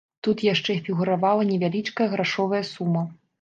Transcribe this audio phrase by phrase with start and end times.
[0.27, 3.07] Тут яшчэ фігуравала невялічкая грашовая сума.